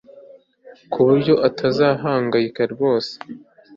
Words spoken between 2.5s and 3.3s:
rwose